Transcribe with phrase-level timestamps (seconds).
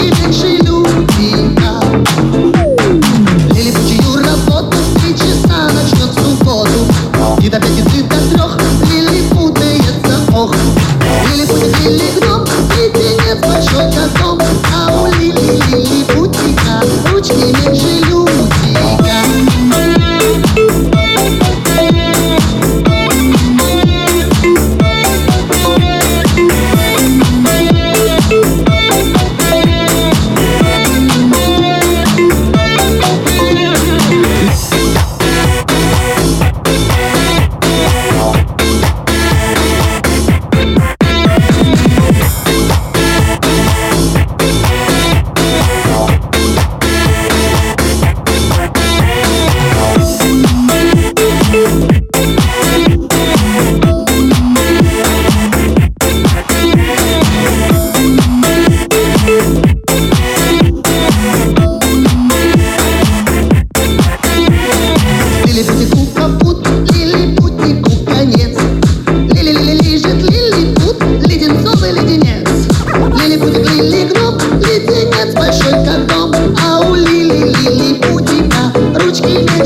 [0.00, 0.59] 一定是一。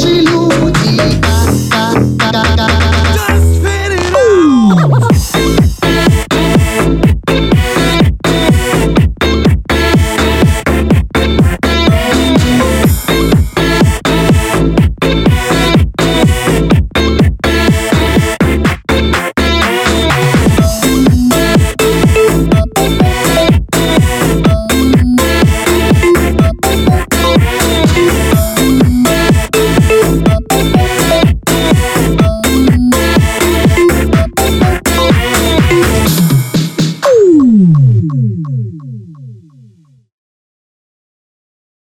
[0.00, 0.49] she lose.